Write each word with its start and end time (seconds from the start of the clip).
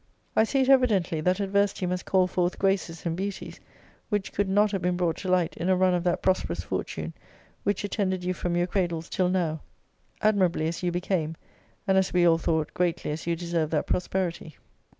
I 0.35 0.45
see 0.45 0.61
it 0.61 0.67
evidently, 0.69 1.21
that 1.21 1.39
adversity 1.39 1.85
must 1.85 2.07
call 2.07 2.25
forth 2.25 2.57
graces 2.57 3.05
and 3.05 3.15
beauties 3.15 3.59
which 4.09 4.33
could 4.33 4.49
not 4.49 4.71
have 4.71 4.81
been 4.81 4.97
brought 4.97 5.17
to 5.17 5.29
light 5.29 5.55
in 5.57 5.69
a 5.69 5.75
run 5.75 5.93
of 5.93 6.03
that 6.05 6.23
prosperous 6.23 6.63
fortune 6.63 7.13
which 7.61 7.83
attended 7.83 8.23
you 8.23 8.33
from 8.33 8.55
your 8.55 8.65
cradle 8.65 9.03
till 9.03 9.29
now; 9.29 9.61
admirably 10.19 10.67
as 10.67 10.81
you 10.81 10.91
became, 10.91 11.35
and, 11.87 11.99
as 11.99 12.13
we 12.13 12.25
all 12.25 12.39
thought, 12.39 12.73
greatly 12.73 13.11
as 13.11 13.27
you 13.27 13.35
deserved 13.35 13.71
that 13.73 13.85
prosperity. 13.85 14.57